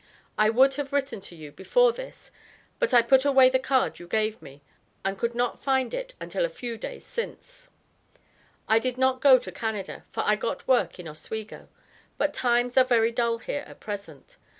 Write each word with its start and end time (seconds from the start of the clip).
I 0.35 0.49
would 0.49 0.73
have 0.81 0.93
written 0.93 1.21
to 1.21 1.35
you 1.35 1.51
before 1.51 1.93
this 1.93 2.31
but 2.79 2.91
I 2.91 3.03
put 3.03 3.23
away 3.23 3.51
the 3.51 3.59
card 3.59 3.99
you 3.99 4.07
gave 4.07 4.41
me 4.41 4.63
and 5.05 5.15
could 5.15 5.35
not 5.35 5.61
find 5.61 5.93
it 5.93 6.15
until 6.19 6.43
a 6.43 6.49
few 6.49 6.75
days 6.75 7.05
sins). 7.05 7.69
I 8.67 8.79
did 8.79 8.97
not 8.97 9.21
go 9.21 9.37
to 9.37 9.51
Canada 9.51 10.03
for 10.11 10.23
I 10.25 10.37
got 10.37 10.67
work 10.67 10.99
in 10.99 11.07
Oswego, 11.07 11.69
but 12.17 12.33
times 12.33 12.77
are 12.77 12.83
very 12.83 13.11
dull 13.11 13.37
here 13.37 13.63
at 13.67 13.79
present. 13.79 14.37